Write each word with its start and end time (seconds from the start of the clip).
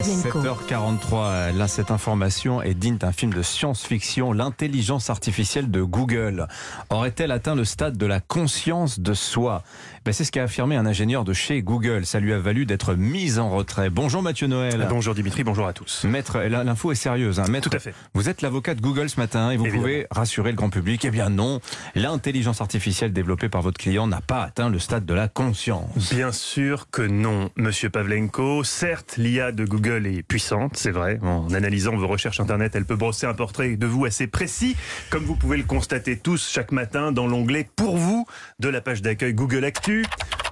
7h43, 0.00 1.54
là 1.54 1.68
cette 1.68 1.90
information 1.90 2.62
est 2.62 2.72
digne 2.72 2.96
d'un 2.96 3.12
film 3.12 3.34
de 3.34 3.42
science-fiction. 3.42 4.32
L'intelligence 4.32 5.10
artificielle 5.10 5.70
de 5.70 5.82
Google 5.82 6.46
aurait-elle 6.88 7.30
atteint 7.32 7.54
le 7.54 7.66
stade 7.66 7.98
de 7.98 8.06
la 8.06 8.20
conscience 8.20 8.98
de 9.00 9.12
soi? 9.12 9.62
Ben, 10.06 10.12
C'est 10.12 10.24
ce 10.24 10.32
qu'a 10.32 10.44
affirmé 10.44 10.76
un 10.76 10.86
ingénieur 10.86 11.24
de 11.24 11.34
chez 11.34 11.60
Google. 11.60 12.06
Ça 12.06 12.18
lui 12.18 12.32
a 12.32 12.38
valu 12.38 12.64
d'être 12.64 12.94
mis 12.94 13.38
en 13.38 13.50
retrait. 13.50 13.90
Bonjour 13.90 14.22
Mathieu 14.22 14.46
Noël. 14.46 14.86
Bonjour 14.88 15.14
Dimitri, 15.14 15.44
bonjour 15.44 15.66
à 15.66 15.74
tous. 15.74 16.04
Maître, 16.04 16.38
l'info 16.38 16.92
est 16.92 16.94
sérieuse. 16.94 17.38
Hein. 17.38 17.44
Maître, 17.50 17.68
Tout 17.68 17.76
à 17.76 17.80
fait. 17.80 17.92
Vous 18.14 18.30
êtes 18.30 18.40
l'avocat 18.40 18.74
de 18.74 18.80
Google 18.80 19.10
ce 19.10 19.20
matin 19.20 19.50
et 19.50 19.58
vous 19.58 19.64
Évidemment. 19.66 19.82
pouvez 19.82 20.06
rassurer 20.10 20.50
le 20.52 20.56
grand 20.56 20.70
public. 20.70 21.04
Eh 21.04 21.10
bien 21.10 21.28
non, 21.28 21.60
l'intelligence 21.94 22.62
artificielle 22.62 23.12
développée 23.12 23.50
par 23.50 23.60
votre 23.60 23.78
client 23.78 24.06
n'a 24.06 24.22
pas 24.22 24.44
atteint 24.44 24.70
le 24.70 24.78
stade 24.78 25.04
de 25.04 25.12
la 25.12 25.28
conscience. 25.28 26.14
Bien 26.14 26.32
sûr 26.32 26.88
que 26.90 27.02
non, 27.02 27.50
monsieur 27.56 27.90
Pavlenko. 27.90 28.64
Certes, 28.64 29.16
l'IA 29.18 29.52
de 29.52 29.66
Google 29.66 29.89
est 29.98 30.22
puissante, 30.22 30.76
c'est 30.76 30.90
vrai. 30.90 31.18
En 31.22 31.52
analysant 31.52 31.96
vos 31.96 32.06
recherches 32.06 32.40
Internet, 32.40 32.72
elle 32.74 32.84
peut 32.84 32.96
brosser 32.96 33.26
un 33.26 33.34
portrait 33.34 33.76
de 33.76 33.86
vous 33.86 34.04
assez 34.04 34.26
précis, 34.26 34.76
comme 35.10 35.24
vous 35.24 35.36
pouvez 35.36 35.56
le 35.56 35.64
constater 35.64 36.16
tous 36.16 36.48
chaque 36.48 36.72
matin 36.72 37.12
dans 37.12 37.26
l'onglet 37.26 37.68
Pour 37.76 37.96
vous 37.96 38.26
de 38.58 38.68
la 38.68 38.80
page 38.80 39.02
d'accueil 39.02 39.34
Google 39.34 39.64
Actu. 39.64 40.04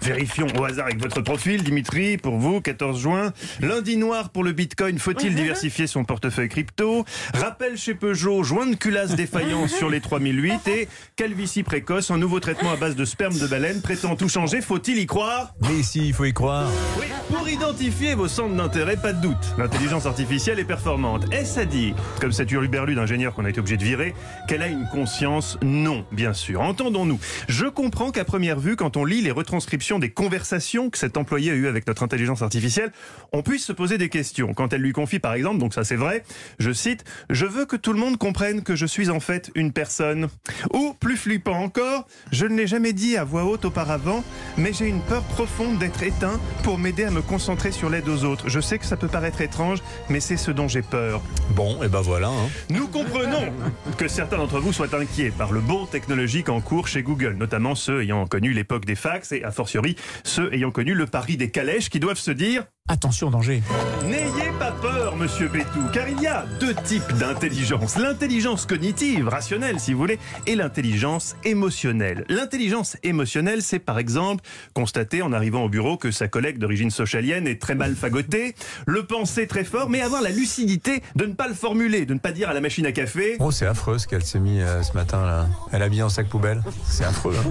Vérifions 0.02 0.47
au 0.59 0.65
hasard 0.65 0.87
avec 0.87 1.01
votre 1.01 1.20
profil, 1.20 1.62
Dimitri, 1.62 2.16
pour 2.16 2.37
vous, 2.37 2.61
14 2.61 3.01
juin. 3.01 3.33
Lundi 3.61 3.97
noir 3.97 4.30
pour 4.30 4.45
le 4.45 4.52
Bitcoin, 4.52 4.98
faut-il 4.98 5.34
diversifier 5.34 5.87
son 5.87 6.05
portefeuille 6.05 6.48
crypto? 6.48 7.05
Rappel 7.34 7.77
chez 7.77 7.95
Peugeot, 7.95 8.43
joint 8.43 8.66
de 8.66 8.77
culasse 8.77 9.15
défaillance 9.15 9.73
sur 9.73 9.88
les 9.91 10.01
3008 10.01 10.69
et 10.69 10.88
calvitie 11.16 11.62
précoce, 11.62 12.11
un 12.11 12.19
nouveau 12.19 12.41
traitement 12.41 12.73
à 12.73 12.77
base 12.77 12.97
de 12.97 13.05
sperme 13.05 13.38
de 13.38 13.47
baleine 13.47 13.80
prétend 13.80 14.16
tout 14.16 14.29
changer, 14.29 14.61
faut-il 14.61 14.98
y 14.98 15.07
croire? 15.07 15.55
Mais 15.62 15.83
si, 15.83 16.09
il 16.09 16.15
faut 16.15 16.24
y 16.24 16.33
croire. 16.33 16.71
oui, 16.99 17.07
pour 17.29 17.49
identifier 17.49 18.15
vos 18.15 18.29
centres 18.29 18.55
d'intérêt, 18.55 18.96
pas 18.96 19.12
de 19.12 19.21
doute. 19.21 19.55
L'intelligence 19.59 20.07
artificielle 20.07 20.59
est 20.59 20.65
performante. 20.65 21.24
Est-ce 21.33 21.60
à 21.60 21.65
dire, 21.65 21.95
comme 22.21 22.33
cet 22.33 22.51
hurluberlu 22.52 22.95
d'ingénieur 22.95 23.35
qu'on 23.35 23.45
a 23.45 23.51
été 23.51 23.60
obligé 23.60 23.76
de 23.76 23.85
virer, 23.85 24.15
qu'elle 24.46 24.63
a 24.63 24.69
une 24.69 24.87
conscience? 24.93 25.59
Non, 25.63 26.04
bien 26.13 26.32
sûr. 26.32 26.60
Entendons-nous. 26.60 27.19
Je 27.49 27.66
comprends 27.66 28.10
qu'à 28.10 28.24
première 28.24 28.60
vue, 28.60 28.76
quand 28.76 28.96
on 28.96 29.04
lit 29.04 29.23
les 29.23 29.30
retranscriptions 29.30 29.88
des 29.99 30.11
conversations 30.11 30.91
que 30.91 30.99
cet 30.99 31.17
employé 31.17 31.53
a 31.53 31.55
eues 31.55 31.67
avec 31.67 31.87
notre 31.87 32.03
intelligence 32.03 32.43
artificielle, 32.43 32.93
on 33.33 33.43
puisse 33.43 33.65
se 33.65 33.73
poser 33.73 33.97
des 33.97 34.11
questions. 34.11 34.53
Quand 34.53 34.75
elle 34.75 34.83
lui 34.83 34.93
confie, 34.93 35.19
par 35.19 35.33
exemple, 35.33 35.59
donc 35.59 35.73
ça 35.73 35.85
c'est 35.85 35.97
vrai, 35.97 36.23
je 36.59 36.71
cite, 36.73 37.05
Je 37.31 37.47
veux 37.47 37.65
que 37.65 37.77
tout 37.77 37.95
le 37.95 37.99
monde 37.99 38.19
comprenne 38.19 38.63
que 38.63 38.77
je 38.77 38.85
suis 38.85 39.09
en 39.09 39.21
fait 39.21 39.51
une 39.55 39.73
personne. 39.73 40.29
Ou, 40.75 40.95
plus 41.01 41.16
flippant 41.16 41.59
encore, 41.63 42.07
je 42.33 42.45
ne 42.45 42.57
l'ai 42.57 42.66
jamais 42.66 42.93
dit 42.93 43.16
à 43.16 43.25
voix 43.25 43.45
haute 43.45 43.65
auparavant, 43.65 44.23
mais 44.59 44.75
j'ai 44.75 44.89
une 44.89 45.01
peur 45.01 45.23
profonde 45.23 45.79
d'être 45.79 46.03
éteint 46.03 46.39
pour 46.65 46.77
m'aider 46.77 47.05
à 47.05 47.11
me 47.11 47.23
concentrer 47.23 47.71
sur 47.73 47.89
l'aide 47.89 48.09
aux 48.09 48.25
autres. 48.25 48.49
Je 48.49 48.61
sais 48.61 48.79
que 48.79 48.85
ça 48.85 48.97
peut 48.99 49.09
paraître 49.09 49.41
étrange, 49.41 49.79
mais 50.11 50.21
c'est 50.21 50.37
ce 50.37 50.51
dont 50.51 50.69
j'ai 50.69 50.83
peur. 50.83 51.23
Bon, 51.55 51.83
et 51.83 51.89
ben 51.89 52.01
voilà. 52.03 52.29
hein. 52.29 52.49
Nous 52.69 52.89
comprenons 52.89 53.53
que 53.97 54.09
certains 54.09 54.37
d'entre 54.37 54.59
vous 54.61 54.73
soient 54.73 54.95
inquiets 54.95 55.31
par 55.31 55.53
le 55.53 55.61
bond 55.61 55.87
technologique 55.87 56.49
en 56.49 56.61
cours 56.61 56.89
chez 56.89 57.03
Google, 57.03 57.37
notamment 57.39 57.75
ceux 57.75 58.03
ayant 58.03 58.27
connu 58.27 58.53
l'époque 58.53 58.85
des 58.85 58.97
fax 58.97 59.33
et 59.33 59.45
a 59.45 59.53
fortiori 59.53 59.77
ceux 60.24 60.52
ayant 60.54 60.71
connu 60.71 60.95
le 60.95 61.07
pari 61.07 61.37
des 61.37 61.51
calèches 61.51 61.90
qui 61.90 62.01
doivent 62.01 62.18
se 62.18 62.30
dire 62.30 62.65
Attention, 62.90 63.29
danger. 63.29 63.62
N'ayez 64.06 64.50
pas 64.59 64.70
peur, 64.72 65.15
monsieur 65.15 65.48
Bétou, 65.48 65.82
car 65.93 66.09
il 66.09 66.22
y 66.22 66.26
a 66.26 66.47
deux 66.59 66.72
types 66.75 67.12
d'intelligence. 67.19 67.98
L'intelligence 67.98 68.65
cognitive, 68.65 69.28
rationnelle 69.28 69.78
si 69.78 69.93
vous 69.93 69.98
voulez, 69.98 70.19
et 70.47 70.54
l'intelligence 70.56 71.37
émotionnelle. 71.44 72.25
L'intelligence 72.31 72.97
émotionnelle, 73.03 73.60
c'est 73.60 73.78
par 73.78 73.98
exemple 73.98 74.43
constater 74.72 75.20
en 75.20 75.34
arrivant 75.34 75.65
au 75.65 75.69
bureau 75.69 75.98
que 75.98 76.10
sa 76.10 76.28
collègue 76.28 76.56
d'origine 76.56 76.91
socialienne 76.91 77.47
est 77.47 77.60
très 77.60 77.75
mal 77.75 77.94
fagotée, 77.94 78.54
le 78.87 79.04
penser 79.04 79.47
très 79.47 79.65
fort, 79.65 79.91
mais 79.91 80.00
avoir 80.00 80.22
la 80.22 80.31
lucidité 80.31 81.03
de 81.15 81.26
ne 81.26 81.34
pas 81.34 81.47
le 81.48 81.54
formuler, 81.54 82.06
de 82.06 82.15
ne 82.15 82.19
pas 82.19 82.32
dire 82.32 82.48
à 82.48 82.54
la 82.54 82.62
machine 82.62 82.87
à 82.87 82.92
café 82.92 83.37
Oh, 83.38 83.50
c'est 83.50 83.66
affreux 83.66 83.98
ce 83.98 84.09
qu'elle 84.09 84.25
s'est 84.25 84.41
mis 84.41 84.62
euh, 84.62 84.82
ce 84.82 84.94
matin 84.94 85.26
là. 85.26 85.47
Elle 85.72 85.82
a 85.82 85.91
mis 85.91 86.00
en 86.00 86.09
sac 86.09 86.26
poubelle. 86.31 86.62
C'est 86.88 87.04
affreux. 87.04 87.34
hein. 87.37 87.50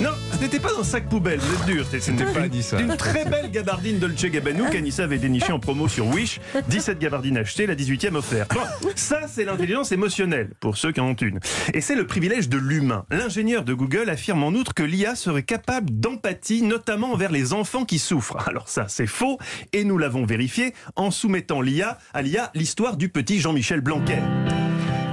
Non, 0.02 0.10
ce 0.36 0.42
n'était 0.42 0.60
pas 0.60 0.72
un 0.78 0.84
sac 0.84 1.08
poubelle, 1.08 1.38
vous 1.38 1.54
êtes 1.54 1.66
dur. 1.66 1.84
C'était 1.84 2.00
C'était 2.00 2.24
pas 2.24 2.40
pas 2.40 2.48
dit, 2.48 2.62
ça. 2.62 2.78
Une 2.80 2.96
très 2.96 3.24
belle 3.24 3.50
gabardine 3.50 3.98
Dolce 3.98 4.26
Gabbana 4.26 4.68
qu'Anissa 4.68 5.04
avait 5.04 5.18
dénichée 5.18 5.52
en 5.52 5.58
promo 5.58 5.88
sur 5.88 6.06
Wish. 6.08 6.40
17 6.68 6.98
gabardines 6.98 7.38
achetées, 7.38 7.66
la 7.66 7.74
18e 7.74 8.14
offerte. 8.16 8.52
Bon, 8.52 8.90
ça, 8.94 9.22
c'est 9.28 9.44
l'intelligence 9.44 9.92
émotionnelle, 9.92 10.50
pour 10.60 10.76
ceux 10.76 10.92
qui 10.92 11.00
en 11.00 11.08
ont 11.08 11.14
une. 11.14 11.40
Et 11.72 11.80
c'est 11.80 11.94
le 11.94 12.06
privilège 12.06 12.48
de 12.48 12.58
l'humain. 12.58 13.04
L'ingénieur 13.10 13.64
de 13.64 13.72
Google 13.72 14.10
affirme 14.10 14.42
en 14.42 14.48
outre 14.50 14.74
que 14.74 14.82
l'IA 14.82 15.14
serait 15.14 15.42
capable 15.42 15.90
d'empathie, 15.90 16.62
notamment 16.62 17.12
envers 17.12 17.32
les 17.32 17.52
enfants 17.52 17.84
qui 17.84 17.98
souffrent. 17.98 18.46
Alors 18.48 18.68
ça, 18.68 18.86
c'est 18.88 19.06
faux, 19.06 19.38
et 19.72 19.84
nous 19.84 19.96
l'avons 19.96 20.26
vérifié 20.26 20.74
en 20.96 21.10
soumettant 21.10 21.60
l'IA 21.60 21.98
à 22.12 22.22
l'IA 22.22 22.50
l'histoire 22.54 22.96
du 22.96 23.08
petit 23.08 23.40
Jean-Michel 23.40 23.80
Blanquer. 23.80 24.18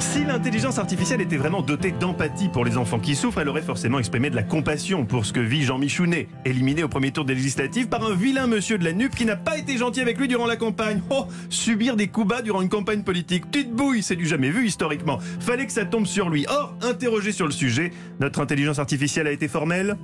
Si 0.03 0.25
l'intelligence 0.25 0.79
artificielle 0.79 1.21
était 1.21 1.37
vraiment 1.37 1.61
dotée 1.61 1.91
d'empathie 1.91 2.49
pour 2.49 2.65
les 2.65 2.77
enfants 2.77 2.99
qui 2.99 3.15
souffrent, 3.15 3.39
elle 3.39 3.47
aurait 3.47 3.61
forcément 3.61 3.99
exprimé 3.99 4.29
de 4.29 4.35
la 4.35 4.43
compassion 4.43 5.05
pour 5.05 5.25
ce 5.25 5.31
que 5.31 5.39
vit 5.39 5.63
Jean 5.63 5.79
Michounet, 5.79 6.27
éliminé 6.43 6.83
au 6.83 6.89
premier 6.89 7.11
tour 7.11 7.23
des 7.23 7.33
législatives 7.33 7.87
par 7.87 8.05
un 8.05 8.13
vilain 8.13 8.45
monsieur 8.45 8.77
de 8.77 8.83
la 8.83 8.91
NUP 8.91 9.15
qui 9.15 9.25
n'a 9.25 9.37
pas 9.37 9.57
été 9.57 9.77
gentil 9.77 10.01
avec 10.01 10.19
lui 10.19 10.27
durant 10.27 10.45
la 10.45 10.57
campagne. 10.57 11.01
Oh, 11.09 11.25
subir 11.49 11.95
des 11.95 12.09
coups 12.09 12.27
bas 12.27 12.41
durant 12.41 12.61
une 12.61 12.69
campagne 12.69 13.01
politique. 13.03 13.49
Petite 13.49 13.71
bouille, 13.71 14.03
c'est 14.03 14.17
du 14.17 14.27
jamais 14.27 14.49
vu 14.49 14.67
historiquement. 14.67 15.19
Fallait 15.39 15.65
que 15.65 15.71
ça 15.71 15.85
tombe 15.85 16.05
sur 16.05 16.29
lui. 16.29 16.45
Or, 16.49 16.75
interrogé 16.81 17.31
sur 17.31 17.45
le 17.45 17.53
sujet, 17.53 17.91
notre 18.19 18.41
intelligence 18.41 18.79
artificielle 18.79 19.27
a 19.27 19.31
été 19.31 19.47
formelle 19.47 19.95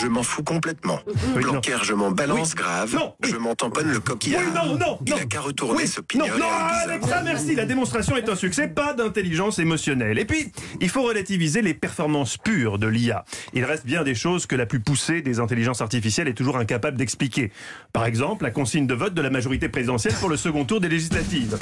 Je 0.00 0.08
m'en 0.08 0.22
fous 0.22 0.42
complètement. 0.42 0.98
Oui, 1.34 1.44
non. 1.44 1.52
Blanquer, 1.52 1.76
je 1.82 1.94
m'en 1.94 2.10
balance 2.10 2.50
Oui. 2.50 2.56
grave. 2.56 2.94
Non, 2.94 3.14
oui. 3.22 3.30
Je 3.32 3.36
m'en 3.36 3.54
tamponne 3.54 3.90
le 3.90 4.00
coquillard. 4.00 4.42
Oui, 4.44 4.52
non, 4.54 4.76
non, 4.76 4.98
Il 5.06 5.12
non. 5.12 5.16
a 5.18 5.24
qu'à 5.24 5.40
retourner 5.40 5.86
ce 5.86 6.00
non, 6.00 6.04
pignol. 6.06 6.28
non, 6.30 6.34
bizarre. 6.36 6.72
Alexa, 6.84 7.22
merci. 7.22 7.54
La 7.54 7.64
démonstration 7.64 8.16
est 8.16 8.28
un 8.28 8.34
succès. 8.34 8.68
Pas 8.68 8.92
d'intelligence 8.92 9.58
émotionnelle. 9.60 10.18
Et 10.18 10.24
puis, 10.24 10.52
il 10.80 10.88
faut 10.88 11.02
relativiser 11.02 11.62
les 11.62 11.74
performances 11.74 12.36
pures 12.36 12.78
de 12.78 12.86
l'IA. 12.88 13.24
Il 13.54 13.64
reste 13.64 13.86
bien 13.86 14.02
des 14.02 14.14
choses 14.14 14.46
que 14.46 14.56
la 14.56 14.66
plus 14.66 14.80
poussée 14.80 15.22
des 15.22 15.38
intelligences 15.40 15.80
artificielles 15.80 16.28
est 16.28 16.34
toujours 16.34 16.58
incapable 16.58 16.96
d'expliquer. 16.98 17.52
Par 17.92 18.04
exemple, 18.04 18.44
la 18.44 18.50
consigne 18.50 18.86
de 18.86 18.94
vote 18.94 19.14
de 19.14 19.22
la 19.22 19.30
majorité 19.30 19.68
présidentielle 19.68 20.14
pour 20.14 20.28
le 20.28 20.36
second 20.36 20.64
tour 20.64 20.80
des 20.80 20.88
législatives. 20.88 21.56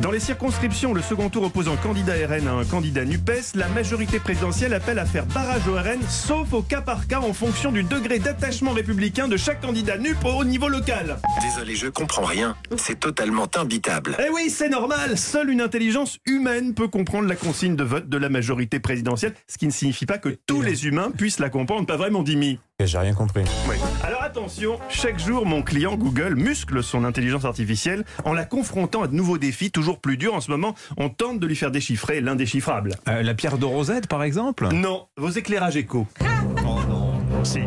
Dans 0.00 0.10
les 0.10 0.20
circonscriptions, 0.20 0.94
le 0.94 1.02
second 1.02 1.28
tour 1.28 1.44
opposant 1.44 1.76
candidat 1.76 2.14
RN 2.26 2.48
à 2.48 2.52
un 2.52 2.64
candidat 2.64 3.04
NUPES, 3.04 3.54
la 3.54 3.68
majorité 3.68 4.18
présidentielle 4.18 4.72
appelle 4.72 4.98
à 4.98 5.04
faire 5.04 5.26
barrage 5.26 5.68
au 5.68 5.74
RN, 5.74 6.00
sauf 6.08 6.52
au 6.54 6.62
cas 6.62 6.80
par 6.80 7.06
cas 7.06 7.20
en 7.20 7.34
fonction 7.34 7.70
du 7.70 7.82
degré 7.82 8.18
d'attachement 8.18 8.72
républicain 8.72 9.28
de 9.28 9.36
chaque 9.36 9.60
candidat 9.60 9.98
NUP 9.98 10.24
au 10.24 10.44
niveau 10.44 10.68
local. 10.68 11.18
Désolé, 11.42 11.74
je 11.74 11.88
comprends 11.88 12.24
rien. 12.24 12.56
C'est 12.76 12.98
totalement 12.98 13.46
imbitable. 13.56 14.16
Eh 14.18 14.30
oui, 14.30 14.48
c'est 14.48 14.70
normal. 14.70 15.18
Seule 15.18 15.50
une 15.50 15.60
intelligence 15.60 16.18
humaine 16.24 16.72
peut 16.72 16.88
comprendre 16.88 17.28
la 17.28 17.36
consigne 17.36 17.76
de 17.76 17.84
vote 17.84 18.08
de 18.08 18.16
la 18.16 18.30
majorité 18.30 18.80
présidentielle, 18.80 19.34
ce 19.48 19.58
qui 19.58 19.66
ne 19.66 19.72
signifie 19.72 20.06
pas 20.06 20.18
que 20.18 20.30
tous 20.46 20.62
les 20.62 20.86
humains 20.86 21.10
puissent 21.10 21.40
la 21.40 21.50
comprendre. 21.50 21.86
Pas 21.86 21.96
vraiment, 21.96 22.22
Dimi. 22.22 22.58
J'ai 22.86 22.98
rien 22.98 23.14
compris. 23.14 23.44
Oui. 23.68 23.76
Alors 24.02 24.22
attention, 24.22 24.78
chaque 24.88 25.18
jour, 25.18 25.44
mon 25.46 25.62
client 25.62 25.96
Google 25.96 26.34
muscle 26.34 26.82
son 26.82 27.04
intelligence 27.04 27.44
artificielle 27.44 28.04
en 28.24 28.32
la 28.32 28.44
confrontant 28.44 29.02
à 29.02 29.06
de 29.06 29.14
nouveaux 29.14 29.38
défis 29.38 29.70
toujours 29.70 30.00
plus 30.00 30.16
durs. 30.16 30.34
En 30.34 30.40
ce 30.40 30.50
moment, 30.50 30.74
on 30.96 31.08
tente 31.08 31.40
de 31.40 31.46
lui 31.46 31.56
faire 31.56 31.70
déchiffrer 31.70 32.20
l'indéchiffrable. 32.20 32.94
Euh, 33.08 33.22
la 33.22 33.34
pierre 33.34 33.58
de 33.58 33.64
Rosette, 33.64 34.06
par 34.06 34.22
exemple? 34.22 34.68
Non, 34.72 35.06
vos 35.16 35.30
éclairages 35.30 35.76
échos. 35.76 36.06
Oh 36.66 36.78
non. 36.88 37.44
Si. 37.44 37.60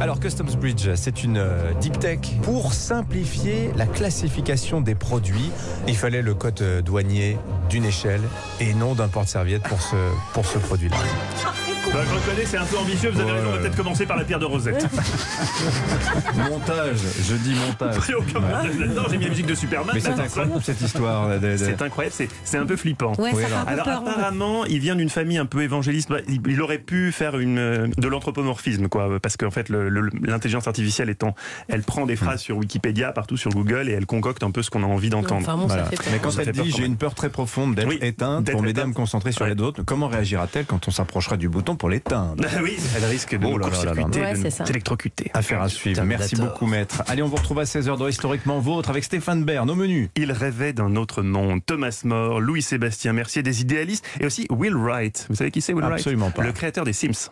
Alors, 0.00 0.18
Customs 0.20 0.56
Bridge, 0.60 0.88
c'est 0.94 1.22
une 1.24 1.36
euh, 1.36 1.72
deep 1.80 1.98
tech 1.98 2.18
pour 2.42 2.72
simplifier 2.72 3.70
la 3.76 3.86
classification 3.86 4.80
des 4.80 4.94
produits. 4.94 5.50
Il 5.86 5.96
fallait 5.96 6.22
le 6.22 6.34
code 6.34 6.60
euh, 6.62 6.82
douanier 6.82 7.36
d'une 7.68 7.84
échelle 7.84 8.22
et 8.60 8.74
non 8.74 8.94
d'un 8.94 9.08
porte-serviette 9.08 9.62
pour 9.62 9.80
ce, 9.80 9.96
pour 10.32 10.46
ce 10.46 10.58
produit-là. 10.58 10.96
Bah, 11.92 11.98
je 12.08 12.14
reconnais, 12.14 12.46
c'est 12.46 12.56
un 12.56 12.64
peu 12.64 12.78
ambitieux. 12.78 13.10
Vous 13.10 13.20
avez 13.20 13.30
Ouais. 13.32 13.36
raison, 13.38 13.48
on 13.48 13.52
va 13.52 13.58
peut-être 13.58 13.76
commencer 13.76 14.06
par 14.06 14.16
la 14.16 14.24
pierre 14.24 14.38
de 14.38 14.44
Rosette. 14.44 14.86
montage, 16.50 16.96
je 17.28 17.34
dis 17.34 17.54
montage. 17.54 17.96
A 18.10 18.18
aucun 18.18 18.40
là-dedans, 18.40 19.02
j'ai 19.10 19.18
mis 19.18 19.24
la 19.24 19.30
musique 19.30 19.46
de 19.46 19.54
Superman. 19.54 19.90
Mais 19.94 20.00
c'est 20.00 20.10
incroyable 20.10 20.60
cette 20.62 20.80
histoire. 20.80 21.28
C'est 21.56 21.82
incroyable, 21.82 22.14
c'est- 22.44 22.56
un 22.58 22.66
peu 22.66 22.76
flippant. 22.76 23.12
Ouais, 23.18 23.30
Oui, 23.34 23.42
Alors 23.66 23.84
peur. 23.84 24.02
ouais. 24.04 24.10
apparemment, 24.10 24.64
il 24.66 24.78
vient 24.78 24.94
d'une 24.94 25.08
famille 25.08 25.38
un 25.38 25.46
peu 25.46 25.62
évangéliste. 25.62 26.08
Bah, 26.10 26.18
Il 26.28 26.60
aurait 26.60 26.78
pu 26.78 27.12
faire 27.12 27.38
une 27.38 27.58
euh, 27.58 27.86
de 27.96 28.08
l'anthropomorphisme, 28.08 28.88
quoi, 28.88 29.08
parce 29.20 29.36
qu'en 29.36 29.50
fait, 29.50 29.68
l'intelligence 29.70 30.66
artificielle 30.68 31.08
étant, 31.10 31.34
elle 31.68 31.82
prend 31.82 32.06
des 32.06 32.16
phrases 32.16 32.40
sur 32.40 32.56
Wikipédia, 32.58 33.12
partout 33.12 33.36
sur 33.36 33.50
Google, 33.50 33.88
et 33.88 33.92
elle 33.92 34.06
concocte 34.06 34.42
un 34.42 34.50
peu 34.50 34.62
ce 34.62 34.70
qu'on 34.70 34.82
a 34.82 34.86
envie 34.86 35.10
d'entendre. 35.10 35.42
Enfin 35.42 35.56
bon, 35.56 35.66
Voilà. 35.66 35.84
Mais 36.12 36.18
quand 36.18 36.30
Ça 36.30 36.42
elle 36.44 36.52
dit 36.52 36.70
j'ai 36.70 36.84
une 36.84 36.96
peur 36.96 37.14
très 37.14 37.30
profonde 37.30 37.74
d'être 37.74 37.88
Oui, 37.88 37.98
éteinte 38.02 38.50
pour 38.50 38.62
m'aider 38.62 38.80
à 38.82 38.86
me 38.86 38.92
concentrer 38.92 39.32
sur 39.32 39.42
Ouais. 39.46 39.54
les 39.54 39.60
autres, 39.62 39.82
comment 39.82 40.08
réagira-t-elle 40.08 40.66
quand 40.66 40.86
on 40.88 40.90
s'approchera 40.90 41.36
du 41.36 41.48
bouton 41.48 41.71
pour 41.76 41.88
l'éteindre 41.88 42.42
Bah 42.42 42.48
oui, 42.62 42.76
elle 42.96 43.04
risque 43.04 43.36
de 43.36 43.46
Oh 43.46 43.58
là 43.58 43.68
là 43.68 43.94
là 43.94 44.02
Ouais, 44.02 44.34
de 44.34 44.70
électrocuter. 44.70 45.30
Affaire 45.34 45.62
à 45.62 45.68
suivre. 45.68 46.02
Merci 46.04 46.36
beaucoup, 46.36 46.66
maître. 46.66 47.02
Allez, 47.08 47.22
on 47.22 47.28
vous 47.28 47.36
retrouve 47.36 47.58
à 47.60 47.64
16h 47.64 47.96
dans 47.98 48.08
Historiquement 48.08 48.58
Vôtre 48.60 48.90
avec 48.90 49.04
Stéphane 49.04 49.44
Bern 49.44 49.68
au 49.70 49.74
menu. 49.74 50.10
Il 50.16 50.32
rêvait 50.32 50.72
d'un 50.72 50.96
autre 50.96 51.22
monde. 51.22 51.60
Thomas 51.64 52.00
More, 52.04 52.40
Louis-Sébastien 52.40 53.12
Mercier, 53.12 53.42
des 53.42 53.60
idéalistes, 53.60 54.06
et 54.20 54.26
aussi 54.26 54.46
Will 54.50 54.76
Wright. 54.76 55.26
Vous 55.28 55.36
savez 55.36 55.50
qui 55.50 55.60
c'est 55.60 55.72
Will 55.72 55.84
Wright 55.84 55.98
Absolument 56.00 56.30
pas. 56.30 56.42
Le 56.42 56.52
créateur 56.52 56.84
des 56.84 56.92
Sims. 56.92 57.30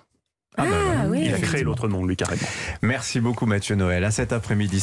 Ah, 0.56 0.64
oui, 1.08 1.22
Il 1.26 1.34
a 1.34 1.38
créé 1.38 1.62
l'autre 1.62 1.88
monde, 1.88 2.08
lui, 2.08 2.16
carrément. 2.16 2.42
Merci 2.82 3.20
beaucoup, 3.20 3.46
Mathieu 3.46 3.76
Noël. 3.76 4.04
À 4.04 4.10
cet 4.10 4.32
après-midi. 4.32 4.78